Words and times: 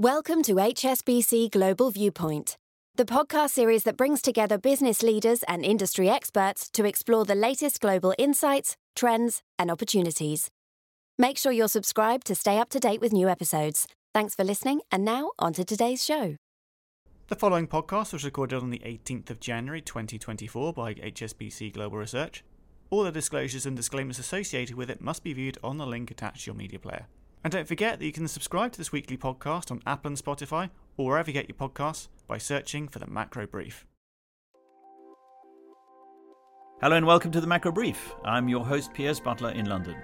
Welcome 0.00 0.42
to 0.42 0.56
HSBC 0.56 1.52
Global 1.52 1.92
Viewpoint, 1.92 2.56
the 2.96 3.04
podcast 3.04 3.50
series 3.50 3.84
that 3.84 3.96
brings 3.96 4.20
together 4.20 4.58
business 4.58 5.04
leaders 5.04 5.44
and 5.44 5.64
industry 5.64 6.10
experts 6.10 6.68
to 6.70 6.84
explore 6.84 7.24
the 7.24 7.36
latest 7.36 7.80
global 7.80 8.12
insights, 8.18 8.76
trends, 8.96 9.40
and 9.56 9.70
opportunities. 9.70 10.48
Make 11.16 11.38
sure 11.38 11.52
you're 11.52 11.68
subscribed 11.68 12.26
to 12.26 12.34
stay 12.34 12.58
up 12.58 12.70
to 12.70 12.80
date 12.80 13.00
with 13.00 13.12
new 13.12 13.28
episodes. 13.28 13.86
Thanks 14.12 14.34
for 14.34 14.42
listening, 14.42 14.80
and 14.90 15.04
now 15.04 15.30
on 15.38 15.52
to 15.52 15.64
today's 15.64 16.04
show. 16.04 16.34
The 17.28 17.36
following 17.36 17.68
podcast 17.68 18.12
was 18.12 18.24
recorded 18.24 18.60
on 18.60 18.70
the 18.70 18.80
18th 18.80 19.30
of 19.30 19.38
January 19.38 19.80
2024 19.80 20.72
by 20.72 20.94
HSBC 20.94 21.72
Global 21.72 21.98
Research. 21.98 22.42
All 22.90 23.04
the 23.04 23.12
disclosures 23.12 23.64
and 23.64 23.76
disclaimers 23.76 24.18
associated 24.18 24.74
with 24.74 24.90
it 24.90 25.00
must 25.00 25.22
be 25.22 25.32
viewed 25.32 25.58
on 25.62 25.78
the 25.78 25.86
link 25.86 26.10
attached 26.10 26.46
to 26.46 26.50
your 26.50 26.56
media 26.56 26.80
player. 26.80 27.06
And 27.44 27.52
don't 27.52 27.68
forget 27.68 27.98
that 27.98 28.06
you 28.06 28.12
can 28.12 28.26
subscribe 28.26 28.72
to 28.72 28.78
this 28.78 28.90
weekly 28.90 29.18
podcast 29.18 29.70
on 29.70 29.82
Apple 29.86 30.08
and 30.08 30.16
Spotify 30.16 30.70
or 30.96 31.04
wherever 31.04 31.28
you 31.28 31.34
get 31.34 31.46
your 31.46 31.58
podcasts 31.58 32.08
by 32.26 32.38
searching 32.38 32.88
for 32.88 33.00
the 33.00 33.06
Macro 33.06 33.46
Brief. 33.46 33.84
Hello 36.80 36.96
and 36.96 37.06
welcome 37.06 37.30
to 37.32 37.42
the 37.42 37.46
Macro 37.46 37.70
Brief. 37.70 38.14
I'm 38.24 38.48
your 38.48 38.64
host, 38.64 38.94
Piers 38.94 39.20
Butler 39.20 39.50
in 39.50 39.66
London. 39.66 39.94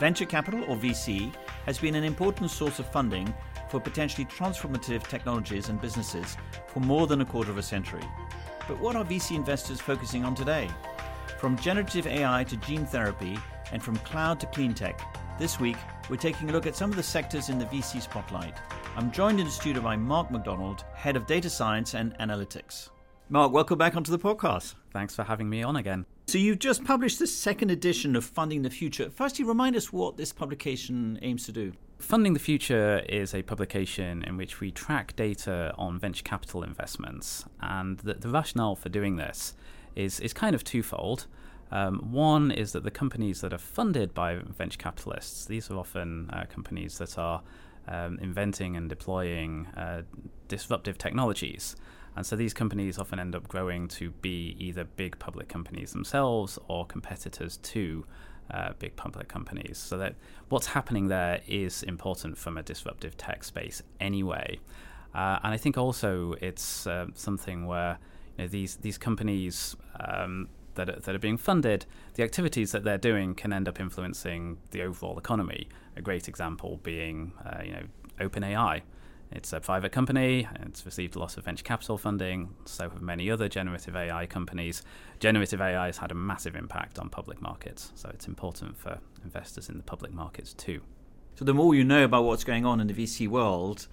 Venture 0.00 0.26
capital, 0.26 0.64
or 0.64 0.76
VC, 0.76 1.32
has 1.66 1.78
been 1.78 1.94
an 1.94 2.02
important 2.02 2.50
source 2.50 2.80
of 2.80 2.90
funding 2.90 3.32
for 3.70 3.78
potentially 3.78 4.24
transformative 4.24 5.06
technologies 5.06 5.68
and 5.68 5.80
businesses 5.80 6.36
for 6.66 6.80
more 6.80 7.06
than 7.06 7.20
a 7.20 7.24
quarter 7.24 7.52
of 7.52 7.58
a 7.58 7.62
century. 7.62 8.04
But 8.66 8.80
what 8.80 8.96
are 8.96 9.04
VC 9.04 9.36
investors 9.36 9.80
focusing 9.80 10.24
on 10.24 10.34
today? 10.34 10.68
From 11.38 11.56
generative 11.58 12.08
AI 12.08 12.42
to 12.42 12.56
gene 12.56 12.86
therapy, 12.86 13.38
and 13.72 13.80
from 13.80 13.96
cloud 13.98 14.40
to 14.40 14.46
clean 14.46 14.74
tech, 14.74 15.00
this 15.38 15.60
week, 15.60 15.76
we're 16.08 16.16
taking 16.16 16.48
a 16.50 16.52
look 16.52 16.66
at 16.66 16.76
some 16.76 16.90
of 16.90 16.96
the 16.96 17.02
sectors 17.02 17.48
in 17.48 17.58
the 17.58 17.64
VC 17.66 18.00
spotlight. 18.00 18.54
I'm 18.96 19.10
joined 19.10 19.40
in 19.40 19.46
the 19.46 19.52
studio 19.52 19.82
by 19.82 19.96
Mark 19.96 20.30
McDonald, 20.30 20.84
Head 20.94 21.16
of 21.16 21.26
Data 21.26 21.50
Science 21.50 21.94
and 21.94 22.16
Analytics. 22.18 22.90
Mark, 23.28 23.50
welcome 23.52 23.76
back 23.76 23.96
onto 23.96 24.12
the 24.12 24.18
podcast. 24.18 24.74
Thanks 24.92 25.14
for 25.14 25.24
having 25.24 25.50
me 25.50 25.62
on 25.62 25.76
again. 25.76 26.06
So, 26.28 26.38
you've 26.38 26.60
just 26.60 26.84
published 26.84 27.18
the 27.18 27.26
second 27.26 27.70
edition 27.70 28.14
of 28.14 28.24
Funding 28.24 28.62
the 28.62 28.70
Future. 28.70 29.10
Firstly, 29.10 29.44
remind 29.44 29.76
us 29.76 29.92
what 29.92 30.16
this 30.16 30.32
publication 30.32 31.18
aims 31.22 31.44
to 31.46 31.52
do. 31.52 31.72
Funding 31.98 32.34
the 32.34 32.40
Future 32.40 33.02
is 33.08 33.34
a 33.34 33.42
publication 33.42 34.22
in 34.22 34.36
which 34.36 34.60
we 34.60 34.70
track 34.70 35.16
data 35.16 35.74
on 35.76 35.98
venture 35.98 36.22
capital 36.22 36.62
investments. 36.62 37.44
And 37.60 37.98
the, 37.98 38.14
the 38.14 38.28
rationale 38.28 38.76
for 38.76 38.88
doing 38.88 39.16
this 39.16 39.54
is, 39.96 40.20
is 40.20 40.32
kind 40.32 40.54
of 40.54 40.62
twofold. 40.62 41.26
Um, 41.70 42.12
one 42.12 42.50
is 42.50 42.72
that 42.72 42.84
the 42.84 42.90
companies 42.90 43.40
that 43.40 43.52
are 43.52 43.58
funded 43.58 44.14
by 44.14 44.36
venture 44.36 44.78
capitalists, 44.78 45.46
these 45.46 45.70
are 45.70 45.76
often 45.78 46.30
uh, 46.30 46.44
companies 46.48 46.98
that 46.98 47.18
are 47.18 47.42
um, 47.88 48.18
inventing 48.20 48.76
and 48.76 48.88
deploying 48.88 49.66
uh, 49.76 50.02
disruptive 50.48 50.98
technologies. 50.98 51.76
And 52.16 52.24
so 52.24 52.34
these 52.34 52.54
companies 52.54 52.98
often 52.98 53.18
end 53.18 53.34
up 53.34 53.46
growing 53.46 53.88
to 53.88 54.10
be 54.10 54.56
either 54.58 54.84
big 54.84 55.18
public 55.18 55.48
companies 55.48 55.92
themselves 55.92 56.58
or 56.68 56.86
competitors 56.86 57.58
to 57.58 58.06
uh, 58.50 58.72
big 58.78 58.96
public 58.96 59.28
companies. 59.28 59.76
So 59.76 59.98
that 59.98 60.14
what's 60.48 60.68
happening 60.68 61.08
there 61.08 61.40
is 61.46 61.82
important 61.82 62.38
from 62.38 62.56
a 62.56 62.62
disruptive 62.62 63.16
tech 63.16 63.44
space 63.44 63.82
anyway. 64.00 64.60
Uh, 65.14 65.40
and 65.42 65.52
I 65.52 65.56
think 65.56 65.76
also 65.76 66.34
it's 66.40 66.86
uh, 66.86 67.06
something 67.14 67.66
where 67.66 67.98
you 68.38 68.44
know, 68.44 68.48
these 68.48 68.76
these 68.76 68.98
companies 68.98 69.76
um, 70.00 70.48
that 70.76 70.88
are, 70.88 71.00
that 71.00 71.14
are 71.14 71.18
being 71.18 71.36
funded, 71.36 71.84
the 72.14 72.22
activities 72.22 72.72
that 72.72 72.84
they're 72.84 72.98
doing 72.98 73.34
can 73.34 73.52
end 73.52 73.68
up 73.68 73.80
influencing 73.80 74.58
the 74.70 74.82
overall 74.82 75.18
economy. 75.18 75.68
A 75.96 76.00
great 76.00 76.28
example 76.28 76.80
being, 76.82 77.32
uh, 77.44 77.62
you 77.62 77.72
know, 77.72 77.82
OpenAI. 78.20 78.82
It's 79.32 79.52
a 79.52 79.60
private 79.60 79.92
company. 79.92 80.48
It's 80.62 80.86
received 80.86 81.16
a 81.16 81.18
lot 81.18 81.36
of 81.36 81.44
venture 81.44 81.64
capital 81.64 81.98
funding. 81.98 82.54
So 82.64 82.88
have 82.88 83.02
many 83.02 83.30
other 83.30 83.48
generative 83.48 83.96
AI 83.96 84.26
companies. 84.26 84.82
Generative 85.18 85.60
AI 85.60 85.86
has 85.86 85.98
had 85.98 86.12
a 86.12 86.14
massive 86.14 86.54
impact 86.54 86.98
on 86.98 87.08
public 87.10 87.42
markets. 87.42 87.92
So 87.96 88.08
it's 88.14 88.28
important 88.28 88.76
for 88.78 88.98
investors 89.24 89.68
in 89.68 89.76
the 89.76 89.82
public 89.82 90.12
markets 90.12 90.54
too. 90.54 90.80
So 91.34 91.44
the 91.44 91.54
more 91.54 91.74
you 91.74 91.84
know 91.84 92.04
about 92.04 92.24
what's 92.24 92.44
going 92.44 92.64
on 92.64 92.80
in 92.80 92.86
the 92.86 92.94
VC 92.94 93.28
world, 93.28 93.88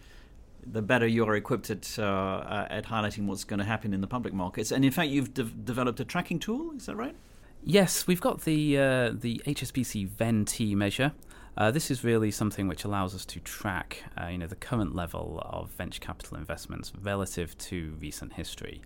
the 0.65 0.81
better 0.81 1.07
you 1.07 1.25
are 1.25 1.35
equipped 1.35 1.69
at, 1.69 1.97
uh, 1.99 2.67
at 2.69 2.85
highlighting 2.85 3.25
what's 3.25 3.43
going 3.43 3.59
to 3.59 3.65
happen 3.65 3.93
in 3.93 4.01
the 4.01 4.07
public 4.07 4.33
markets. 4.33 4.71
And 4.71 4.83
in 4.83 4.91
fact, 4.91 5.09
you've 5.09 5.33
de- 5.33 5.43
developed 5.43 5.99
a 5.99 6.05
tracking 6.05 6.39
tool. 6.39 6.73
Is 6.75 6.85
that 6.85 6.95
right? 6.95 7.15
Yes, 7.63 8.07
we've 8.07 8.21
got 8.21 8.41
the 8.41 8.77
uh, 8.77 9.11
the 9.13 9.41
HSBC 9.45 10.09
VenT 10.09 10.75
measure. 10.75 11.13
Uh, 11.55 11.71
this 11.71 11.91
is 11.91 12.03
really 12.03 12.31
something 12.31 12.67
which 12.67 12.83
allows 12.83 13.13
us 13.13 13.25
to 13.25 13.39
track, 13.39 14.03
uh, 14.19 14.27
you 14.27 14.39
know, 14.39 14.47
the 14.47 14.55
current 14.55 14.95
level 14.95 15.39
of 15.45 15.69
venture 15.71 15.99
capital 15.99 16.35
investments 16.35 16.91
relative 17.01 17.55
to 17.59 17.95
recent 18.01 18.33
history. 18.33 18.81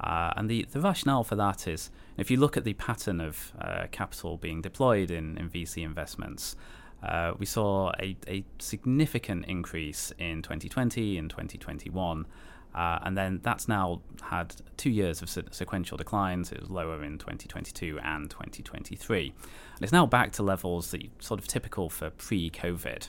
Uh, 0.00 0.32
and 0.36 0.48
the, 0.48 0.66
the 0.70 0.80
rationale 0.80 1.24
for 1.24 1.34
that 1.36 1.66
is 1.66 1.90
if 2.16 2.30
you 2.30 2.36
look 2.36 2.56
at 2.56 2.64
the 2.64 2.74
pattern 2.74 3.20
of 3.20 3.52
uh, 3.60 3.86
capital 3.90 4.36
being 4.36 4.60
deployed 4.60 5.10
in, 5.10 5.36
in 5.38 5.50
VC 5.50 5.82
investments, 5.82 6.56
uh, 7.04 7.34
we 7.38 7.44
saw 7.44 7.92
a, 8.00 8.16
a, 8.26 8.44
significant 8.58 9.44
increase 9.46 10.12
in 10.18 10.40
2020 10.42 11.18
and 11.18 11.28
2021. 11.28 12.26
Uh, 12.74 12.98
and 13.02 13.16
then 13.16 13.40
that's 13.42 13.68
now 13.68 14.00
had 14.22 14.54
two 14.76 14.90
years 14.90 15.22
of 15.22 15.28
se- 15.28 15.44
sequential 15.50 15.96
declines. 15.96 16.50
It 16.50 16.60
was 16.60 16.70
lower 16.70 17.04
in 17.04 17.18
2022 17.18 18.00
and 18.02 18.30
2023. 18.30 19.32
And 19.74 19.82
it's 19.82 19.92
now 19.92 20.06
back 20.06 20.32
to 20.32 20.42
levels 20.42 20.90
that 20.92 21.02
sort 21.22 21.38
of 21.38 21.46
typical 21.46 21.90
for 21.90 22.10
pre 22.10 22.50
COVID. 22.50 23.08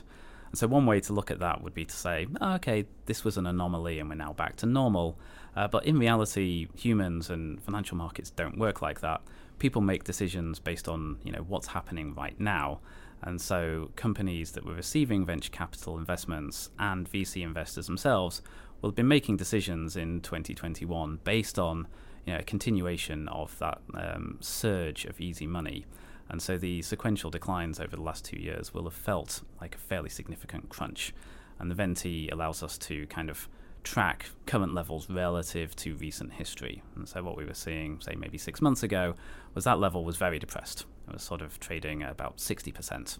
And 0.50 0.58
so, 0.58 0.68
one 0.68 0.86
way 0.86 1.00
to 1.00 1.12
look 1.12 1.30
at 1.30 1.40
that 1.40 1.62
would 1.62 1.74
be 1.74 1.84
to 1.84 1.94
say, 1.94 2.26
oh, 2.40 2.54
okay, 2.54 2.84
this 3.06 3.24
was 3.24 3.36
an 3.36 3.46
anomaly 3.46 3.98
and 3.98 4.08
we're 4.08 4.14
now 4.14 4.34
back 4.34 4.56
to 4.56 4.66
normal. 4.66 5.18
Uh, 5.56 5.66
but 5.66 5.86
in 5.86 5.98
reality, 5.98 6.68
humans 6.74 7.30
and 7.30 7.60
financial 7.62 7.96
markets 7.96 8.30
don't 8.30 8.58
work 8.58 8.82
like 8.82 9.00
that. 9.00 9.22
People 9.58 9.80
make 9.80 10.04
decisions 10.04 10.60
based 10.60 10.86
on 10.86 11.16
you 11.24 11.32
know 11.32 11.44
what's 11.48 11.68
happening 11.68 12.14
right 12.14 12.38
now. 12.38 12.80
And 13.22 13.40
so, 13.40 13.90
companies 13.96 14.52
that 14.52 14.64
were 14.64 14.74
receiving 14.74 15.24
venture 15.24 15.50
capital 15.50 15.98
investments 15.98 16.70
and 16.78 17.10
VC 17.10 17.42
investors 17.42 17.86
themselves 17.86 18.42
will 18.80 18.90
have 18.90 18.96
been 18.96 19.08
making 19.08 19.36
decisions 19.38 19.96
in 19.96 20.20
2021 20.20 21.20
based 21.24 21.58
on 21.58 21.88
you 22.26 22.34
know, 22.34 22.40
a 22.40 22.42
continuation 22.42 23.28
of 23.28 23.58
that 23.58 23.80
um, 23.94 24.38
surge 24.40 25.04
of 25.06 25.20
easy 25.20 25.46
money. 25.46 25.86
And 26.28 26.42
so, 26.42 26.58
the 26.58 26.82
sequential 26.82 27.30
declines 27.30 27.80
over 27.80 27.96
the 27.96 28.02
last 28.02 28.24
two 28.24 28.38
years 28.38 28.74
will 28.74 28.84
have 28.84 28.94
felt 28.94 29.42
like 29.60 29.74
a 29.74 29.78
fairly 29.78 30.10
significant 30.10 30.68
crunch. 30.68 31.14
And 31.58 31.70
the 31.70 31.74
Venti 31.74 32.28
allows 32.28 32.62
us 32.62 32.76
to 32.78 33.06
kind 33.06 33.30
of 33.30 33.48
track 33.82 34.30
current 34.46 34.74
levels 34.74 35.08
relative 35.08 35.76
to 35.76 35.94
recent 35.94 36.32
history. 36.32 36.82
And 36.96 37.08
so, 37.08 37.22
what 37.22 37.36
we 37.36 37.44
were 37.44 37.54
seeing, 37.54 38.00
say, 38.00 38.14
maybe 38.16 38.38
six 38.38 38.60
months 38.60 38.82
ago, 38.82 39.14
was 39.54 39.64
that 39.64 39.78
level 39.78 40.04
was 40.04 40.16
very 40.16 40.38
depressed. 40.38 40.84
It 41.08 41.12
was 41.14 41.22
sort 41.22 41.42
of 41.42 41.58
trading 41.60 42.02
at 42.02 42.10
about 42.10 42.38
60%. 42.38 43.18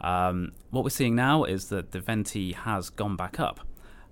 Um, 0.00 0.52
what 0.70 0.84
we're 0.84 0.90
seeing 0.90 1.14
now 1.14 1.44
is 1.44 1.68
that 1.68 1.92
the 1.92 2.00
Venti 2.00 2.52
has 2.52 2.90
gone 2.90 3.16
back 3.16 3.40
up. 3.40 3.60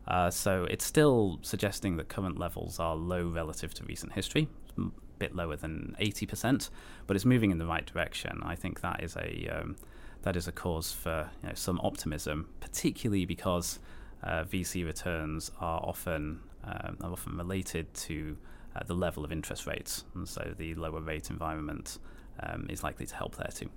Uh, 0.06 0.30
so 0.30 0.64
it's 0.64 0.84
still 0.84 1.38
suggesting 1.42 1.96
that 1.96 2.08
current 2.08 2.38
levels 2.38 2.80
are 2.80 2.96
low 2.96 3.26
relative 3.28 3.72
to 3.74 3.84
recent 3.84 4.12
history, 4.12 4.48
a 4.78 4.84
bit 5.18 5.34
lower 5.34 5.56
than 5.56 5.94
80%, 6.00 6.70
but 7.06 7.14
it's 7.14 7.24
moving 7.24 7.50
in 7.50 7.58
the 7.58 7.66
right 7.66 7.86
direction. 7.86 8.42
I 8.44 8.56
think 8.56 8.80
that 8.80 9.02
is 9.02 9.16
a 9.16 9.48
um, 9.48 9.76
that 10.22 10.36
is 10.36 10.46
a 10.46 10.52
cause 10.52 10.92
for 10.92 11.30
you 11.42 11.48
know, 11.48 11.54
some 11.54 11.80
optimism, 11.82 12.48
particularly 12.60 13.24
because 13.24 13.80
uh, 14.22 14.44
VC 14.44 14.84
returns 14.84 15.50
are 15.60 15.80
often 15.80 16.40
um, 16.64 16.96
are 17.02 17.12
often 17.12 17.36
related 17.36 17.92
to 17.94 18.36
uh, 18.74 18.80
the 18.84 18.94
level 18.94 19.24
of 19.24 19.32
interest 19.32 19.66
rates, 19.66 20.04
and 20.14 20.28
so 20.28 20.54
the 20.56 20.74
lower 20.74 21.00
rate 21.00 21.30
environment 21.30 21.98
um, 22.42 22.66
is 22.68 22.82
likely 22.82 23.06
to 23.06 23.14
help 23.14 23.36
there 23.36 23.50
too. 23.54 23.70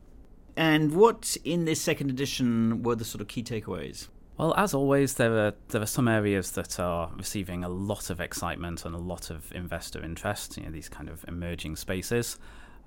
And 0.57 0.95
what 0.95 1.35
in 1.43 1.65
this 1.65 1.81
second 1.81 2.09
edition 2.09 2.83
were 2.83 2.95
the 2.95 3.05
sort 3.05 3.21
of 3.21 3.27
key 3.27 3.43
takeaways? 3.43 4.07
Well, 4.37 4.53
as 4.57 4.73
always, 4.73 5.13
there 5.13 5.33
are 5.37 5.53
there 5.69 5.81
are 5.81 5.87
some 5.87 6.07
areas 6.07 6.51
that 6.51 6.79
are 6.79 7.09
receiving 7.15 7.63
a 7.63 7.69
lot 7.69 8.09
of 8.09 8.19
excitement 8.19 8.85
and 8.85 8.93
a 8.93 8.99
lot 8.99 9.29
of 9.29 9.51
investor 9.53 10.03
interest. 10.03 10.57
You 10.57 10.63
know, 10.63 10.71
these 10.71 10.89
kind 10.89 11.09
of 11.09 11.23
emerging 11.27 11.77
spaces. 11.77 12.37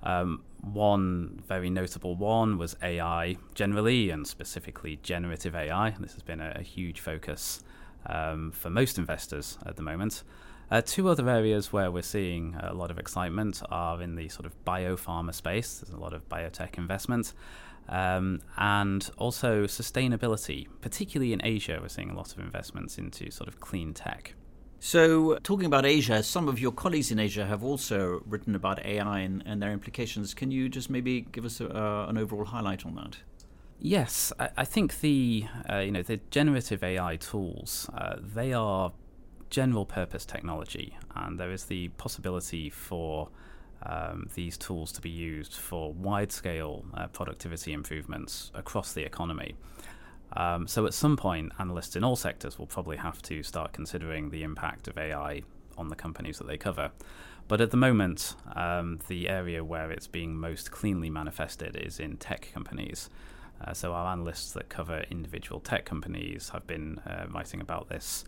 Um, 0.01 0.43
one 0.61 1.41
very 1.45 1.69
notable 1.69 2.15
one 2.15 2.57
was 2.57 2.75
AI 2.81 3.37
generally, 3.55 4.11
and 4.11 4.27
specifically 4.27 4.99
generative 5.01 5.55
AI. 5.55 5.95
This 5.99 6.13
has 6.13 6.21
been 6.21 6.39
a, 6.39 6.53
a 6.55 6.61
huge 6.61 6.99
focus 6.99 7.63
um, 8.05 8.51
for 8.51 8.69
most 8.69 8.97
investors 8.97 9.57
at 9.65 9.75
the 9.75 9.83
moment. 9.83 10.23
Uh, 10.71 10.81
two 10.85 11.09
other 11.09 11.27
areas 11.29 11.73
where 11.73 11.89
we're 11.89 12.03
seeing 12.03 12.55
a 12.59 12.73
lot 12.73 12.91
of 12.91 12.99
excitement 12.99 13.61
are 13.69 14.01
in 14.01 14.15
the 14.15 14.29
sort 14.29 14.45
of 14.45 14.53
biopharma 14.65 15.33
space. 15.33 15.79
There's 15.79 15.95
a 15.95 15.99
lot 15.99 16.13
of 16.13 16.27
biotech 16.29 16.77
investment. 16.77 17.33
Um, 17.87 18.41
and 18.55 19.09
also 19.17 19.63
sustainability, 19.63 20.67
particularly 20.81 21.33
in 21.33 21.41
Asia, 21.43 21.79
we're 21.81 21.89
seeing 21.89 22.11
a 22.11 22.15
lot 22.15 22.31
of 22.31 22.39
investments 22.39 22.99
into 22.99 23.31
sort 23.31 23.47
of 23.47 23.59
clean 23.59 23.95
tech. 23.95 24.35
So, 24.79 25.37
talking 25.43 25.65
about 25.65 25.85
Asia, 25.85 26.23
some 26.23 26.47
of 26.47 26.59
your 26.59 26.71
colleagues 26.71 27.11
in 27.11 27.19
Asia 27.19 27.45
have 27.45 27.63
also 27.63 28.21
written 28.25 28.55
about 28.55 28.85
AI 28.85 29.19
and, 29.19 29.43
and 29.45 29.61
their 29.61 29.71
implications. 29.71 30.33
Can 30.33 30.51
you 30.51 30.69
just 30.69 30.89
maybe 30.89 31.21
give 31.21 31.43
us 31.43 31.59
a, 31.59 31.67
uh, 31.67 32.05
an 32.07 32.17
overall 32.17 32.45
highlight 32.45 32.85
on 32.85 32.95
that? 32.95 33.17
Yes, 33.79 34.31
I, 34.39 34.49
I 34.57 34.65
think 34.65 35.01
the 35.01 35.45
uh, 35.69 35.79
you 35.79 35.91
know 35.91 36.03
the 36.03 36.21
generative 36.31 36.83
AI 36.83 37.17
tools 37.17 37.89
uh, 37.93 38.17
they 38.21 38.53
are 38.53 38.93
general 39.49 39.85
purpose 39.85 40.25
technology, 40.25 40.97
and 41.15 41.39
there 41.39 41.51
is 41.51 41.65
the 41.65 41.89
possibility 41.89 42.69
for 42.69 43.29
um, 43.83 44.27
these 44.35 44.57
tools 44.57 44.91
to 44.93 45.01
be 45.01 45.09
used 45.09 45.53
for 45.53 45.93
wide 45.93 46.31
scale 46.31 46.83
uh, 46.93 47.07
productivity 47.07 47.73
improvements 47.73 48.51
across 48.53 48.93
the 48.93 49.03
economy. 49.03 49.55
Um, 50.33 50.67
so 50.67 50.85
at 50.85 50.93
some 50.93 51.17
point, 51.17 51.51
analysts 51.59 51.95
in 51.95 52.03
all 52.03 52.15
sectors 52.15 52.59
will 52.59 52.67
probably 52.67 52.97
have 52.97 53.21
to 53.23 53.41
start 53.41 53.73
considering 53.73 54.29
the 54.29 54.43
impact 54.43 54.87
of 54.87 54.97
AI 54.97 55.41
on 55.77 55.87
the 55.87 55.95
companies 55.95 56.37
that 56.37 56.47
they 56.47 56.57
cover. 56.57 56.91
But 57.47 57.61
at 57.61 57.71
the 57.71 57.77
moment, 57.77 58.35
um, 58.55 58.99
the 59.07 59.27
area 59.27 59.63
where 59.63 59.89
it's 59.89 60.07
being 60.07 60.35
most 60.35 60.71
cleanly 60.71 61.09
manifested 61.09 61.75
is 61.75 61.99
in 61.99 62.17
tech 62.17 62.49
companies. 62.53 63.09
Uh, 63.65 63.73
so 63.73 63.93
our 63.93 64.11
analysts 64.11 64.51
that 64.51 64.69
cover 64.69 65.03
individual 65.09 65.59
tech 65.59 65.83
companies 65.83 66.49
have 66.49 66.67
been 66.67 66.99
uh, 66.99 67.25
writing 67.31 67.59
about 67.59 67.89
this 67.89 68.23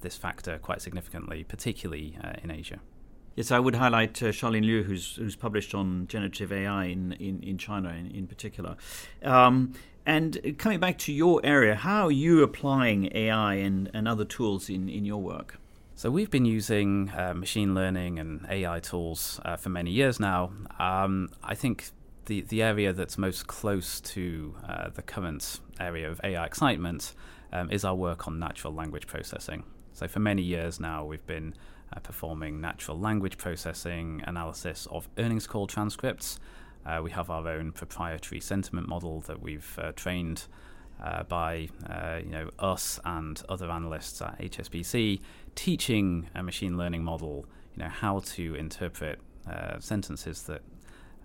this 0.00 0.16
factor 0.16 0.58
quite 0.58 0.80
significantly, 0.82 1.44
particularly 1.44 2.18
uh, 2.22 2.32
in 2.42 2.50
Asia. 2.50 2.80
Yes, 3.36 3.50
I 3.50 3.58
would 3.58 3.74
highlight 3.74 4.22
uh, 4.22 4.26
Charlene 4.26 4.64
Liu, 4.64 4.84
who's 4.84 5.16
who's 5.16 5.34
published 5.34 5.74
on 5.74 6.06
generative 6.06 6.52
AI 6.52 6.84
in 6.84 7.12
in, 7.12 7.42
in 7.42 7.58
China 7.58 7.88
in, 7.90 8.10
in 8.10 8.26
particular. 8.26 8.76
Um, 9.22 9.74
and 10.06 10.56
coming 10.58 10.80
back 10.80 10.98
to 10.98 11.12
your 11.12 11.40
area, 11.42 11.74
how 11.74 12.06
are 12.06 12.12
you 12.12 12.42
applying 12.42 13.10
AI 13.16 13.54
and, 13.54 13.90
and 13.94 14.06
other 14.06 14.26
tools 14.26 14.68
in, 14.68 14.88
in 14.88 15.06
your 15.06 15.22
work? 15.22 15.58
So 15.94 16.10
we've 16.10 16.30
been 16.30 16.44
using 16.44 17.10
uh, 17.16 17.32
machine 17.34 17.74
learning 17.74 18.18
and 18.18 18.44
AI 18.50 18.80
tools 18.80 19.40
uh, 19.44 19.56
for 19.56 19.70
many 19.70 19.90
years 19.90 20.20
now. 20.20 20.52
Um, 20.78 21.30
I 21.42 21.54
think 21.54 21.90
the 22.26 22.42
the 22.42 22.62
area 22.62 22.92
that's 22.92 23.16
most 23.16 23.46
close 23.46 24.00
to 24.00 24.54
uh, 24.68 24.90
the 24.90 25.02
current 25.02 25.60
area 25.80 26.10
of 26.10 26.20
AI 26.22 26.44
excitement 26.44 27.14
um, 27.54 27.70
is 27.70 27.84
our 27.84 27.94
work 27.94 28.26
on 28.26 28.38
natural 28.38 28.74
language 28.74 29.06
processing. 29.06 29.64
So 29.92 30.08
for 30.08 30.18
many 30.18 30.42
years 30.42 30.80
now, 30.80 31.04
we've 31.04 31.24
been 31.26 31.54
uh, 31.94 32.00
performing 32.00 32.60
natural 32.60 32.98
language 32.98 33.38
processing 33.38 34.22
analysis 34.26 34.86
of 34.90 35.08
earnings 35.16 35.46
call 35.46 35.66
transcripts. 35.66 36.38
Uh, 36.84 37.00
we 37.02 37.12
have 37.12 37.30
our 37.30 37.48
own 37.48 37.72
proprietary 37.72 38.40
sentiment 38.40 38.88
model 38.88 39.20
that 39.20 39.40
we've 39.40 39.78
uh, 39.80 39.92
trained 39.92 40.46
uh, 41.02 41.22
by 41.22 41.68
uh, 41.88 42.20
you 42.22 42.30
know 42.30 42.50
us 42.58 43.00
and 43.04 43.42
other 43.48 43.70
analysts 43.70 44.20
at 44.20 44.38
HSBC, 44.38 45.20
teaching 45.54 46.28
a 46.34 46.42
machine 46.42 46.76
learning 46.76 47.02
model 47.04 47.46
you 47.76 47.82
know 47.82 47.88
how 47.88 48.20
to 48.20 48.54
interpret 48.54 49.18
uh, 49.50 49.78
sentences 49.78 50.42
that 50.44 50.62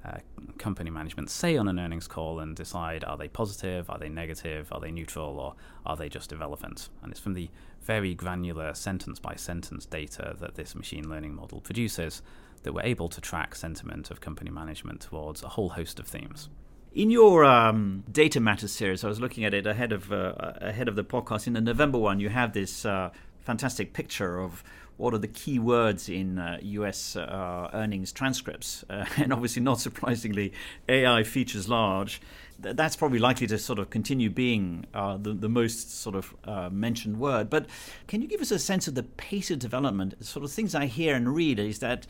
uh, 0.05 0.17
company 0.57 0.89
management 0.89 1.29
say 1.29 1.57
on 1.57 1.67
an 1.67 1.79
earnings 1.79 2.07
call 2.07 2.39
and 2.39 2.55
decide 2.55 3.03
are 3.03 3.17
they 3.17 3.27
positive, 3.27 3.89
are 3.89 3.97
they 3.97 4.09
negative, 4.09 4.71
are 4.71 4.79
they 4.79 4.91
neutral, 4.91 5.39
or 5.39 5.55
are 5.85 5.97
they 5.97 6.09
just 6.09 6.31
irrelevant. 6.31 6.89
And 7.01 7.11
it's 7.11 7.19
from 7.19 7.33
the 7.33 7.49
very 7.81 8.13
granular 8.13 8.73
sentence 8.73 9.19
by 9.19 9.35
sentence 9.35 9.85
data 9.85 10.35
that 10.39 10.55
this 10.55 10.75
machine 10.75 11.09
learning 11.09 11.35
model 11.35 11.61
produces 11.61 12.21
that 12.63 12.73
we're 12.73 12.83
able 12.83 13.09
to 13.09 13.21
track 13.21 13.55
sentiment 13.55 14.11
of 14.11 14.21
company 14.21 14.51
management 14.51 15.01
towards 15.01 15.43
a 15.43 15.49
whole 15.49 15.69
host 15.69 15.99
of 15.99 16.07
themes. 16.07 16.49
In 16.93 17.11
your 17.11 17.45
um, 17.45 18.03
data 18.11 18.39
matters 18.39 18.71
series, 18.71 19.03
I 19.03 19.07
was 19.07 19.19
looking 19.19 19.45
at 19.45 19.53
it 19.53 19.67
ahead 19.67 19.91
of 19.91 20.11
uh, 20.11 20.33
ahead 20.59 20.87
of 20.87 20.95
the 20.95 21.03
podcast. 21.03 21.45
In 21.45 21.53
the 21.53 21.61
November 21.61 21.99
one, 21.99 22.19
you 22.19 22.29
have 22.29 22.53
this 22.53 22.83
uh, 22.83 23.11
fantastic 23.39 23.93
picture 23.93 24.39
of 24.39 24.63
what 24.99 25.13
are 25.13 25.17
the 25.17 25.29
key 25.29 25.57
words 25.57 26.09
in 26.09 26.37
uh, 26.37 26.59
US 26.61 27.15
uh, 27.15 27.69
earnings 27.73 28.11
transcripts. 28.11 28.83
Uh, 28.99 29.05
and 29.17 29.31
obviously, 29.31 29.61
not 29.61 29.79
surprisingly, 29.79 30.51
AI 30.89 31.23
features 31.23 31.69
large. 31.69 32.19
Th- 32.61 32.75
that's 32.75 32.95
probably 32.95 33.19
likely 33.19 33.45
to 33.47 33.57
sort 33.57 33.77
of 33.77 33.91
continue 33.91 34.29
being 34.29 34.87
uh, 34.95 35.17
the, 35.17 35.31
the 35.31 35.47
most 35.47 36.01
sort 36.01 36.15
of 36.15 36.33
uh, 36.43 36.69
mentioned 36.71 37.19
word. 37.19 37.49
But 37.49 37.67
can 38.07 38.21
you 38.21 38.27
give 38.27 38.41
us 38.41 38.49
a 38.51 38.57
sense 38.57 38.87
of 38.87 38.95
the 38.95 39.03
pace 39.03 39.51
of 39.51 39.59
development? 39.59 40.25
Sort 40.25 40.43
of 40.43 40.51
things 40.51 40.73
I 40.73 40.87
hear 40.87 41.15
and 41.15 41.33
read 41.35 41.59
is 41.59 41.79
that 41.79 42.07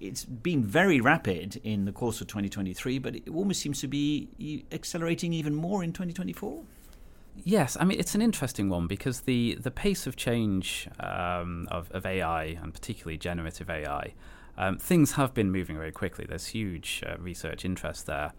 it's 0.00 0.24
been 0.24 0.64
very 0.64 1.00
rapid 1.00 1.60
in 1.62 1.84
the 1.84 1.92
course 1.92 2.20
of 2.22 2.26
2023, 2.26 2.98
but 2.98 3.16
it 3.16 3.28
almost 3.28 3.60
seems 3.60 3.80
to 3.82 3.88
be 3.88 4.64
accelerating 4.72 5.34
even 5.34 5.54
more 5.54 5.84
in 5.84 5.92
2024. 5.92 6.64
Yes, 7.42 7.76
I 7.78 7.84
mean 7.84 7.98
it's 7.98 8.14
an 8.14 8.22
interesting 8.22 8.68
one 8.68 8.86
because 8.86 9.22
the 9.22 9.56
the 9.60 9.70
pace 9.70 10.06
of 10.06 10.16
change 10.16 10.88
um, 11.00 11.68
of, 11.70 11.90
of 11.90 12.06
AI 12.06 12.44
and 12.62 12.72
particularly 12.72 13.18
generative 13.18 13.68
AI, 13.68 14.14
um, 14.56 14.78
things 14.78 15.12
have 15.12 15.34
been 15.34 15.50
moving 15.50 15.76
very 15.76 15.92
quickly. 15.92 16.26
There's 16.28 16.46
huge 16.46 17.02
uh, 17.06 17.16
research 17.18 17.64
interest 17.64 18.06
there, 18.06 18.32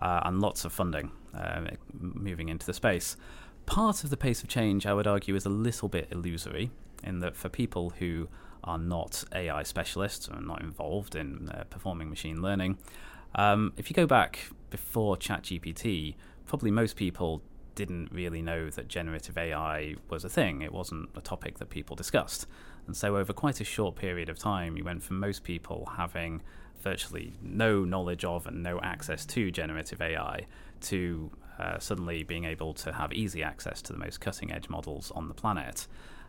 uh, 0.00 0.20
and 0.24 0.40
lots 0.40 0.64
of 0.64 0.72
funding 0.72 1.10
uh, 1.34 1.62
moving 1.98 2.48
into 2.48 2.66
the 2.66 2.74
space. 2.74 3.16
Part 3.64 4.04
of 4.04 4.10
the 4.10 4.16
pace 4.16 4.42
of 4.42 4.48
change, 4.48 4.86
I 4.86 4.94
would 4.94 5.06
argue, 5.06 5.34
is 5.34 5.44
a 5.46 5.50
little 5.50 5.88
bit 5.88 6.08
illusory 6.12 6.70
in 7.02 7.20
that 7.20 7.36
for 7.36 7.48
people 7.48 7.90
who 7.98 8.28
are 8.62 8.78
not 8.78 9.24
AI 9.34 9.62
specialists 9.62 10.28
or 10.28 10.40
not 10.40 10.62
involved 10.62 11.16
in 11.16 11.48
uh, 11.48 11.64
performing 11.70 12.10
machine 12.10 12.40
learning, 12.40 12.78
um, 13.34 13.72
if 13.76 13.90
you 13.90 13.94
go 13.94 14.06
back 14.06 14.50
before 14.70 15.16
ChatGPT, 15.16 16.14
probably 16.46 16.70
most 16.70 16.96
people 16.96 17.42
didn't 17.76 18.10
really 18.10 18.42
know 18.42 18.70
that 18.70 18.88
generative 18.88 19.38
AI 19.38 19.94
was 20.08 20.24
a 20.24 20.28
thing. 20.28 20.62
It 20.62 20.72
wasn't 20.72 21.10
a 21.14 21.20
topic 21.20 21.58
that 21.58 21.70
people 21.70 21.94
discussed. 21.94 22.46
And 22.86 22.96
so, 22.96 23.16
over 23.16 23.32
quite 23.32 23.60
a 23.60 23.64
short 23.64 23.94
period 23.94 24.28
of 24.28 24.38
time, 24.38 24.76
you 24.76 24.82
went 24.82 25.04
from 25.04 25.20
most 25.20 25.44
people 25.44 25.92
having 25.96 26.42
virtually 26.80 27.34
no 27.40 27.84
knowledge 27.84 28.24
of 28.24 28.46
and 28.46 28.62
no 28.62 28.80
access 28.80 29.24
to 29.26 29.50
generative 29.50 30.00
AI 30.00 30.46
to 30.80 31.30
uh, 31.58 31.78
suddenly 31.78 32.22
being 32.22 32.44
able 32.44 32.74
to 32.74 32.92
have 32.92 33.12
easy 33.12 33.42
access 33.42 33.80
to 33.82 33.92
the 33.92 33.98
most 33.98 34.20
cutting 34.20 34.50
edge 34.52 34.68
models 34.68 35.12
on 35.14 35.28
the 35.28 35.34
planet. 35.34 35.86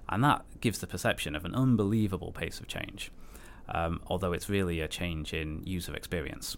And 0.09 0.23
that 0.23 0.45
gives 0.61 0.79
the 0.79 0.87
perception 0.87 1.35
of 1.35 1.45
an 1.45 1.53
unbelievable 1.53 2.31
pace 2.31 2.59
of 2.59 2.67
change, 2.67 3.11
um, 3.69 4.01
although 4.07 4.33
it's 4.33 4.49
really 4.49 4.79
a 4.79 4.87
change 4.87 5.33
in 5.33 5.63
user 5.65 5.95
experience. 5.95 6.55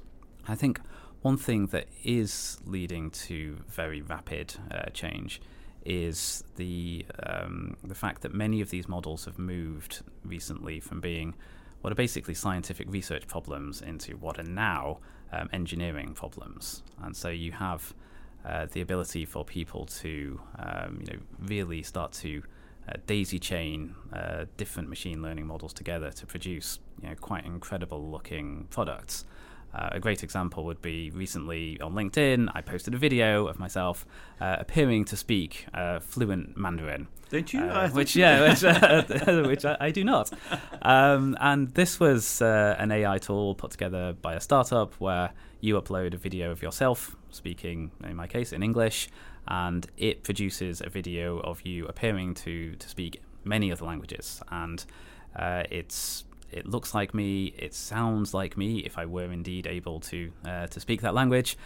I 0.48 0.56
think 0.56 0.80
one 1.22 1.38
thing 1.38 1.68
that 1.68 1.88
is 2.04 2.60
leading 2.66 3.12
to 3.12 3.58
very 3.68 4.02
rapid 4.02 4.56
uh, 4.72 4.90
change 4.92 5.42
is 5.86 6.44
the 6.56 7.06
um, 7.24 7.76
the 7.84 7.96
fact 7.96 8.22
that 8.22 8.34
many 8.34 8.62
of 8.62 8.70
these 8.70 8.88
models 8.88 9.26
have 9.26 9.40
moved 9.40 10.02
recently 10.24 10.80
from 10.80 11.00
being 11.00 11.36
what 11.82 11.92
are 11.92 11.96
basically 11.96 12.34
scientific 12.34 12.92
research 12.92 13.26
problems 13.28 13.82
into 13.82 14.18
what 14.18 14.38
are 14.38 14.44
now 14.44 15.00
um, 15.32 15.50
engineering 15.54 16.14
problems, 16.14 16.84
and 17.04 17.16
so 17.16 17.30
you 17.30 17.52
have 17.52 17.94
uh, 18.46 18.66
the 18.72 18.82
ability 18.82 19.26
for 19.26 19.44
people 19.44 19.86
to 19.86 20.40
um, 20.58 21.00
you 21.02 21.14
know 21.14 21.20
really 21.40 21.82
start 21.84 22.12
to 22.12 22.44
uh, 22.88 22.94
daisy 23.06 23.40
chain 23.40 23.96
uh, 24.14 24.46
different 24.58 24.90
machine 24.90 25.22
learning 25.22 25.46
models 25.46 25.74
together 25.74 26.12
to 26.12 26.26
produce 26.26 26.80
you 27.02 27.10
know 27.10 27.16
quite 27.16 27.46
incredible 27.46 28.10
looking 28.10 28.68
products. 28.70 29.26
Uh, 29.74 29.90
a 29.92 30.00
great 30.00 30.24
example 30.24 30.66
would 30.66 30.82
be 30.82 31.12
recently 31.12 31.80
on 31.80 31.94
LinkedIn, 31.94 32.50
I 32.56 32.62
posted 32.62 32.94
a 32.94 32.98
video 32.98 33.48
of 33.48 33.60
myself 33.60 34.06
uh, 34.42 34.58
appearing 34.60 35.06
to 35.06 35.18
speak 35.18 35.68
uh, 35.74 36.00
fluent 36.00 36.58
Mandarin. 36.58 37.08
Don't 37.30 37.54
you? 37.54 37.62
Uh, 37.62 37.90
which, 37.90 38.16
yeah, 38.16 38.50
which, 38.50 38.64
uh, 38.64 39.44
which 39.48 39.64
I, 39.64 39.78
I, 39.80 39.92
do 39.92 40.04
not. 40.04 40.32
Um, 40.82 41.38
and 41.40 41.70
this 41.76 42.00
was 42.00 42.42
uh, 42.42 42.76
an 42.80 42.92
AI 42.92 43.20
tool 43.20 43.54
put 43.54 43.70
together 43.70 44.14
by 44.20 44.34
a 44.34 44.40
startup 44.40 44.96
where 44.96 45.32
you 45.62 45.80
upload 45.80 46.16
a 46.16 46.18
video 46.18 46.50
of 46.50 46.64
yourself 46.64 47.16
speaking, 47.30 47.92
in 48.04 48.16
my 48.16 48.26
case, 48.26 48.52
in 48.52 48.64
English, 48.64 49.10
and 49.48 49.86
it 49.98 50.24
produces 50.24 50.82
a 50.82 50.90
video 50.90 51.40
of 51.42 51.62
you 51.62 51.86
appearing 51.86 52.34
to, 52.34 52.76
to 52.76 52.90
speak 52.90 53.22
many 53.44 53.72
other 53.72 53.86
languages. 53.86 54.42
And 54.50 54.84
it's 55.38 56.24
it 56.52 56.66
looks 56.66 56.94
like 56.94 57.14
me, 57.14 57.54
it 57.58 57.74
sounds 57.74 58.34
like 58.34 58.58
me 58.58 58.80
if 58.80 58.98
I 58.98 59.06
were 59.06 59.32
indeed 59.32 59.68
able 59.68 60.00
to 60.02 60.32
uh, 60.46 60.68
to 60.68 60.80
speak 60.80 61.02
that 61.02 61.14
language. 61.14 61.58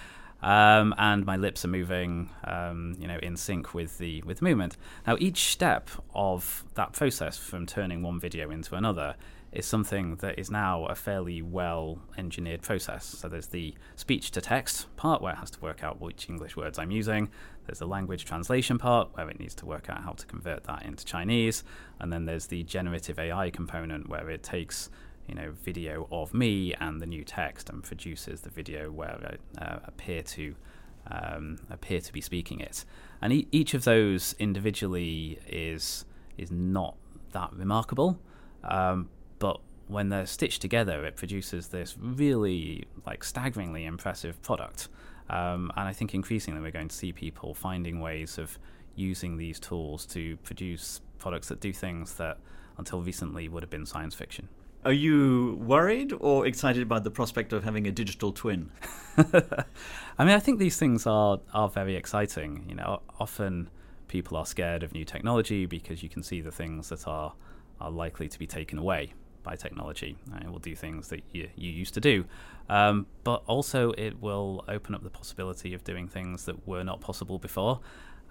Um, 0.42 0.94
and 0.98 1.26
my 1.26 1.38
lips 1.38 1.64
are 1.64 1.70
moving, 1.70 2.30
um, 2.44 2.98
you 3.00 3.08
know, 3.08 3.18
in 3.24 3.38
sync 3.38 3.74
with 3.74 3.98
the 3.98 4.22
with 4.24 4.40
the 4.40 4.44
movement. 4.44 4.76
Now, 5.08 5.16
each 5.20 5.46
step 5.46 5.90
of 6.14 6.66
that 6.76 6.92
process, 6.92 7.38
from 7.38 7.66
turning 7.66 8.02
one 8.04 8.20
video 8.20 8.52
into 8.52 8.76
another, 8.76 9.16
is 9.54 9.66
something 9.66 10.16
that 10.18 10.40
is 10.40 10.50
now 10.50 10.86
a 10.86 10.96
fairly 10.96 11.42
well 11.42 12.00
engineered 12.18 12.62
process. 12.62 13.06
So 13.06 13.28
there's 13.30 13.48
the 13.48 13.76
speech 13.96 14.32
to 14.32 14.42
text 14.42 14.94
part 14.96 15.22
where 15.22 15.34
it 15.34 15.38
has 15.38 15.52
to 15.52 15.60
work 15.62 15.84
out 15.84 16.02
which 16.02 16.28
English 16.30 16.58
words 16.58 16.80
I'm 16.80 16.92
using. 16.92 17.30
There's 17.66 17.80
the 17.80 17.88
language 17.88 18.26
translation 18.26 18.78
part 18.78 19.10
where 19.14 19.30
it 19.30 19.40
needs 19.40 19.56
to 19.56 19.66
work 19.66 19.90
out 19.90 20.04
how 20.04 20.14
to 20.14 20.26
convert 20.26 20.64
that 20.66 20.84
into 20.84 21.06
Chinese, 21.06 21.64
and 22.00 22.12
then 22.12 22.26
there's 22.26 22.48
the 22.48 22.64
generative 22.64 23.20
AI 23.20 23.50
component 23.50 24.10
where 24.10 24.30
it 24.30 24.44
takes 24.44 24.90
you 25.28 25.36
know 25.36 25.52
video 25.64 26.08
of 26.12 26.34
me 26.34 26.74
and 26.74 27.02
the 27.02 27.06
new 27.06 27.24
text 27.24 27.70
and 27.70 27.84
produces 27.84 28.42
the 28.42 28.50
video 28.50 28.92
where 28.92 29.38
I 29.58 29.64
uh, 29.64 29.80
appear 29.86 30.22
to 30.22 30.56
um, 31.08 31.60
appear 31.70 32.02
to 32.02 32.14
be 32.14 32.22
speaking 32.22 32.60
it. 32.60 32.86
And 33.22 33.32
e- 33.34 33.48
each 33.52 33.74
of 33.74 33.84
those 33.84 34.36
individually 34.40 35.40
is 35.48 36.06
is 36.38 36.52
not 36.52 36.96
that 37.32 37.54
remarkable, 37.54 38.20
um, 38.64 39.10
but 39.44 39.60
when 39.90 40.08
they're 40.08 40.26
stitched 40.26 40.62
together, 40.62 41.04
it 41.04 41.18
produces 41.18 41.68
this 41.68 41.98
really 42.00 42.86
like 43.06 43.26
staggeringly 43.26 43.84
impressive 43.84 44.42
product. 44.42 44.88
Um, 45.30 45.70
and 45.76 45.86
I 45.86 45.92
think 45.92 46.14
increasingly 46.14 46.62
we're 46.62 46.72
going 46.72 46.88
to 46.88 46.96
see 46.96 47.12
people 47.12 47.54
finding 47.54 48.00
ways 48.00 48.38
of 48.38 48.58
using 48.96 49.36
these 49.36 49.60
tools 49.60 50.06
to 50.06 50.38
produce 50.38 51.02
products 51.20 51.50
that 51.50 51.60
do 51.60 51.74
things 51.74 52.14
that 52.14 52.38
until 52.78 53.02
recently 53.02 53.50
would 53.50 53.64
have 53.64 53.70
been 53.70 53.86
science 53.86 54.16
fiction. 54.16 54.48
Are 54.86 54.94
you 54.94 55.60
worried 55.62 56.14
or 56.22 56.48
excited 56.48 56.82
about 56.82 57.04
the 57.04 57.12
prospect 57.12 57.52
of 57.52 57.66
having 57.66 57.86
a 57.86 57.92
digital 57.92 58.32
twin? 58.32 58.72
I 59.18 60.24
mean, 60.24 60.36
I 60.36 60.40
think 60.40 60.58
these 60.58 60.78
things 60.78 61.06
are 61.06 61.42
are 61.54 61.68
very 61.68 61.98
exciting. 61.98 62.64
You 62.70 62.76
know, 62.76 63.02
often 63.20 63.70
people 64.08 64.38
are 64.38 64.46
scared 64.46 64.84
of 64.84 64.94
new 64.94 65.04
technology 65.04 65.66
because 65.66 66.02
you 66.02 66.08
can 66.08 66.24
see 66.24 66.40
the 66.40 66.52
things 66.52 66.88
that 66.88 67.06
are 67.10 67.34
are 67.82 67.92
likely 67.92 68.30
to 68.30 68.40
be 68.40 68.48
taken 68.48 68.80
away 68.80 69.14
by 69.44 69.56
technology. 69.56 70.16
It 70.42 70.50
will 70.50 70.60
do 70.60 70.76
things 70.76 71.10
that 71.10 71.22
you, 71.32 71.50
you 71.56 71.72
used 71.72 71.94
to 71.96 72.02
do. 72.02 72.26
Um, 72.70 73.06
but 73.24 73.44
also, 73.48 73.92
it 73.92 74.22
will 74.22 74.64
open 74.68 74.96
up 74.96 75.04
the 75.04 75.10
possibility 75.10 75.74
of 75.74 75.84
doing 75.84 76.08
things 76.08 76.46
that 76.46 76.68
were 76.68 76.84
not 76.84 77.02
possible 77.02 77.38
before. 77.38 77.80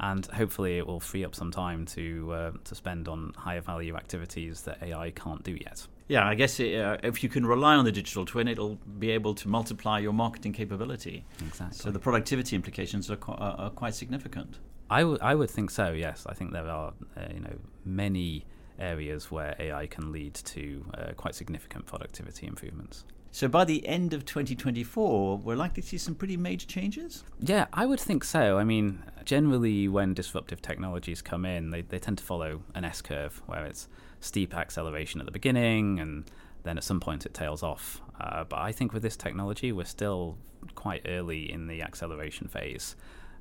And 0.00 0.24
hopefully, 0.26 0.78
it 0.78 0.86
will 0.86 1.00
free 1.00 1.24
up 1.24 1.34
some 1.34 1.50
time 1.52 1.84
to 1.86 2.32
uh, 2.32 2.50
to 2.64 2.74
spend 2.74 3.08
on 3.08 3.34
higher 3.36 3.60
value 3.60 3.94
activities 3.94 4.62
that 4.62 4.82
AI 4.82 5.10
can't 5.10 5.42
do 5.44 5.52
yet. 5.52 5.86
Yeah, 6.08 6.26
I 6.26 6.34
guess 6.34 6.58
it, 6.60 6.80
uh, 6.80 6.96
if 7.02 7.22
you 7.22 7.28
can 7.28 7.46
rely 7.46 7.74
on 7.76 7.84
the 7.84 7.92
digital 7.92 8.24
twin, 8.24 8.48
it'll 8.48 8.78
be 8.98 9.10
able 9.10 9.34
to 9.34 9.48
multiply 9.48 9.98
your 9.98 10.12
marketing 10.12 10.52
capability. 10.52 11.24
Exactly. 11.46 11.76
So 11.78 11.90
the 11.90 11.98
productivity 11.98 12.56
implications 12.56 13.10
are, 13.10 13.16
qu- 13.16 13.32
are 13.32 13.70
quite 13.70 13.94
significant. 13.94 14.58
I, 14.90 15.00
w- 15.00 15.18
I 15.22 15.34
would 15.34 15.50
think 15.50 15.70
so. 15.70 15.92
Yes, 15.92 16.26
I 16.28 16.34
think 16.34 16.52
there 16.52 16.68
are 16.68 16.92
uh, 17.16 17.20
you 17.32 17.40
know 17.40 17.56
many 17.84 18.44
areas 18.78 19.30
where 19.30 19.54
AI 19.58 19.86
can 19.86 20.12
lead 20.12 20.34
to 20.34 20.84
uh, 20.94 21.12
quite 21.16 21.34
significant 21.34 21.86
productivity 21.86 22.46
improvements. 22.46 23.04
So 23.34 23.48
by 23.48 23.64
the 23.64 23.86
end 23.86 24.12
of 24.12 24.26
2024, 24.26 25.38
we're 25.38 25.56
likely 25.56 25.82
to 25.82 25.88
see 25.88 25.96
some 25.96 26.14
pretty 26.14 26.36
major 26.36 26.66
changes? 26.66 27.24
Yeah, 27.40 27.64
I 27.72 27.86
would 27.86 27.98
think 27.98 28.24
so. 28.24 28.58
I 28.58 28.64
mean, 28.64 29.02
generally, 29.24 29.88
when 29.88 30.12
disruptive 30.12 30.60
technologies 30.60 31.22
come 31.22 31.46
in, 31.46 31.70
they, 31.70 31.80
they 31.80 31.98
tend 31.98 32.18
to 32.18 32.24
follow 32.24 32.60
an 32.74 32.84
S 32.84 33.00
curve 33.00 33.40
where 33.46 33.64
it's 33.64 33.88
steep 34.20 34.54
acceleration 34.54 35.18
at 35.18 35.24
the 35.24 35.32
beginning 35.32 35.98
and 35.98 36.30
then 36.64 36.76
at 36.76 36.84
some 36.84 37.00
point 37.00 37.24
it 37.24 37.32
tails 37.32 37.62
off. 37.62 38.02
Uh, 38.20 38.44
but 38.44 38.58
I 38.58 38.70
think 38.70 38.92
with 38.92 39.02
this 39.02 39.16
technology, 39.16 39.72
we're 39.72 39.84
still 39.84 40.36
quite 40.74 41.02
early 41.06 41.50
in 41.50 41.66
the 41.68 41.80
acceleration 41.80 42.48
phase. 42.48 42.96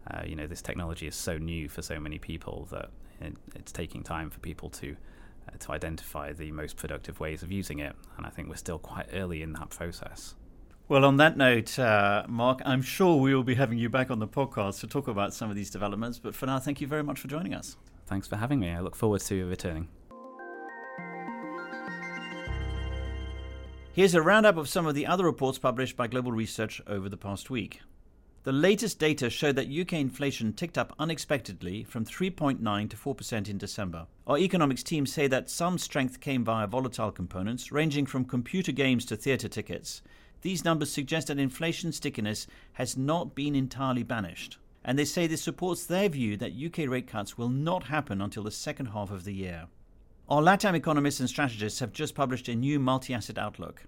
Uh, 0.10 0.22
you 0.26 0.38
know, 0.38 0.48
this 0.48 0.62
technology 0.62 1.06
is 1.08 1.16
so 1.16 1.38
new 1.38 1.68
for 1.68 1.82
so 1.82 2.00
many 2.00 2.18
people 2.18 2.68
that 2.72 2.90
it, 3.20 3.36
it's 3.56 3.74
taking 3.74 4.04
time 4.04 4.30
for 4.30 4.40
people 4.40 4.70
to 4.70 4.96
to 5.60 5.72
identify 5.72 6.34
the 6.34 6.52
most 6.52 6.78
productive 6.78 7.20
ways 7.20 7.44
of 7.44 7.52
using 7.52 7.80
it. 7.80 7.96
And 8.18 8.26
I 8.26 8.30
think 8.30 8.50
we're 8.50 8.56
still 8.56 8.80
quite 8.80 9.08
early 9.14 9.42
in 9.42 9.54
that 9.54 9.70
process. 9.70 10.36
Well, 10.88 11.06
on 11.06 11.18
that 11.18 11.38
note, 11.38 11.80
uh, 11.80 12.26
Mark, 12.28 12.62
I'm 12.66 12.82
sure 12.82 13.16
we 13.18 13.34
will 13.34 13.44
be 13.44 13.56
having 13.56 13.78
you 13.78 13.90
back 13.90 14.12
on 14.12 14.20
the 14.20 14.28
podcast 14.28 14.82
to 14.82 14.88
talk 14.88 15.08
about 15.08 15.34
some 15.34 15.50
of 15.50 15.56
these 15.56 15.70
developments. 15.70 16.20
But 16.20 16.36
for 16.36 16.48
now, 16.48 16.60
thank 16.60 16.82
you 16.82 16.88
very 16.88 17.04
much 17.04 17.20
for 17.20 17.28
joining 17.28 17.54
us. 17.54 17.78
Thanks 18.08 18.28
for 18.28 18.36
having 18.36 18.60
me. 18.60 18.70
I 18.72 18.82
look 18.82 18.96
forward 18.96 19.22
to 19.22 19.36
your 19.36 19.48
returning. 19.48 19.88
Here's 23.94 24.16
a 24.16 24.22
roundup 24.22 24.58
of 24.58 24.70
some 24.70 24.86
of 24.86 24.96
the 24.96 25.06
other 25.06 25.26
reports 25.26 25.60
published 25.60 25.96
by 25.98 26.08
Global 26.08 26.32
Research 26.32 26.82
over 26.88 27.10
the 27.10 27.18
past 27.18 27.50
week. 27.50 27.82
The 28.44 28.52
latest 28.52 28.98
data 28.98 29.30
showed 29.30 29.56
that 29.58 29.70
UK 29.70 29.94
inflation 29.94 30.54
ticked 30.54 30.76
up 30.76 30.96
unexpectedly 30.98 31.84
from 31.84 32.06
3.9 32.06 32.90
to 32.90 32.98
4% 32.98 33.48
in 33.48 33.60
December. 33.60 34.08
Our 34.26 34.40
economics 34.40 34.82
team 34.82 35.06
say 35.06 35.28
that 35.28 35.48
some 35.48 35.78
strength 35.78 36.20
came 36.20 36.44
via 36.44 36.66
volatile 36.66 37.12
components, 37.12 37.72
ranging 37.72 38.08
from 38.08 38.26
computer 38.26 38.72
games 38.72 39.06
to 39.06 39.16
theatre 39.16 39.48
tickets. 39.48 40.02
These 40.42 40.66
numbers 40.66 40.92
suggest 40.92 41.28
that 41.28 41.38
inflation 41.38 41.92
stickiness 41.92 42.48
has 42.74 42.98
not 42.98 43.36
been 43.36 43.54
entirely 43.54 44.02
banished. 44.02 44.58
And 44.84 44.98
they 44.98 45.06
say 45.06 45.28
this 45.28 45.44
supports 45.44 45.86
their 45.86 46.10
view 46.10 46.36
that 46.38 46.60
UK 46.60 46.90
rate 46.90 47.06
cuts 47.06 47.38
will 47.38 47.50
not 47.50 47.84
happen 47.84 48.22
until 48.22 48.42
the 48.42 48.50
second 48.50 48.88
half 48.88 49.12
of 49.12 49.24
the 49.24 49.36
year. 49.36 49.68
Our 50.28 50.42
LATAM 50.42 50.74
economists 50.74 51.20
and 51.20 51.30
strategists 51.30 51.80
have 51.80 51.94
just 51.94 52.16
published 52.16 52.48
a 52.48 52.56
new 52.56 52.80
multi 52.80 53.14
asset 53.14 53.38
outlook. 53.38 53.86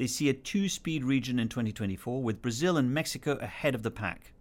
They 0.00 0.06
see 0.06 0.30
a 0.30 0.32
two 0.32 0.70
speed 0.70 1.04
region 1.04 1.38
in 1.38 1.50
2024, 1.50 2.22
with 2.22 2.40
Brazil 2.40 2.78
and 2.78 2.94
Mexico 2.94 3.32
ahead 3.32 3.74
of 3.74 3.82
the 3.82 3.90
pack. 3.90 4.32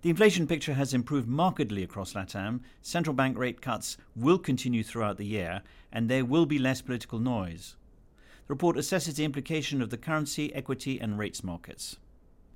The 0.00 0.08
inflation 0.08 0.46
picture 0.46 0.72
has 0.72 0.94
improved 0.94 1.28
markedly 1.28 1.82
across 1.82 2.14
LATAM. 2.14 2.60
Central 2.80 3.12
bank 3.12 3.36
rate 3.36 3.60
cuts 3.60 3.98
will 4.16 4.38
continue 4.38 4.82
throughout 4.82 5.18
the 5.18 5.26
year, 5.26 5.60
and 5.92 6.08
there 6.08 6.24
will 6.24 6.46
be 6.46 6.58
less 6.58 6.80
political 6.80 7.18
noise. 7.18 7.76
The 8.46 8.54
report 8.54 8.78
assesses 8.78 9.16
the 9.16 9.26
implication 9.26 9.82
of 9.82 9.90
the 9.90 9.98
currency, 9.98 10.54
equity, 10.54 10.98
and 10.98 11.18
rates 11.18 11.44
markets. 11.44 11.98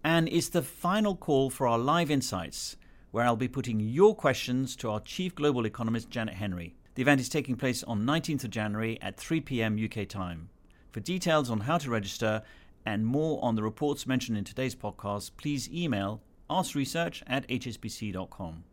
And 0.02 0.26
it's 0.30 0.48
the 0.48 0.62
final 0.62 1.14
call 1.14 1.50
for 1.50 1.68
our 1.68 1.78
live 1.78 2.10
insights, 2.10 2.78
where 3.10 3.26
I'll 3.26 3.36
be 3.36 3.46
putting 3.46 3.78
your 3.78 4.16
questions 4.16 4.74
to 4.76 4.88
our 4.88 5.00
chief 5.00 5.34
global 5.34 5.66
economist, 5.66 6.08
Janet 6.08 6.36
Henry. 6.36 6.76
The 6.94 7.02
event 7.02 7.20
is 7.20 7.28
taking 7.28 7.56
place 7.56 7.82
on 7.82 8.06
19th 8.06 8.44
of 8.44 8.50
January 8.50 8.98
at 9.02 9.18
3 9.18 9.42
p.m. 9.42 9.78
UK 9.78 10.08
time. 10.08 10.48
For 10.92 11.00
details 11.00 11.50
on 11.50 11.60
how 11.60 11.78
to 11.78 11.90
register 11.90 12.42
and 12.84 13.04
more 13.04 13.42
on 13.42 13.56
the 13.56 13.62
reports 13.62 14.06
mentioned 14.06 14.36
in 14.36 14.44
today's 14.44 14.74
podcast, 14.74 15.30
please 15.38 15.68
email 15.72 16.20
askresearch 16.50 17.22
at 17.26 17.48
hsbc.com. 17.48 18.64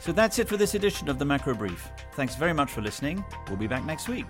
So 0.00 0.12
that's 0.12 0.38
it 0.38 0.48
for 0.48 0.56
this 0.56 0.74
edition 0.74 1.10
of 1.10 1.18
the 1.18 1.26
Macro 1.26 1.52
Brief. 1.52 1.90
Thanks 2.14 2.34
very 2.34 2.54
much 2.54 2.70
for 2.70 2.80
listening. 2.80 3.22
We'll 3.48 3.58
be 3.58 3.66
back 3.66 3.84
next 3.84 4.08
week. 4.08 4.26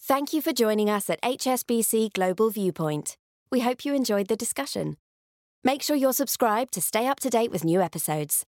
Thank 0.00 0.32
you 0.32 0.42
for 0.42 0.52
joining 0.52 0.90
us 0.90 1.08
at 1.08 1.22
HSBC 1.22 2.12
Global 2.14 2.50
Viewpoint. 2.50 3.16
We 3.52 3.60
hope 3.60 3.84
you 3.84 3.94
enjoyed 3.94 4.26
the 4.26 4.36
discussion. 4.36 4.96
Make 5.64 5.82
sure 5.82 5.96
you're 5.96 6.12
subscribed 6.12 6.72
to 6.74 6.80
stay 6.80 7.08
up 7.08 7.18
to 7.20 7.30
date 7.30 7.50
with 7.50 7.64
new 7.64 7.80
episodes. 7.80 8.44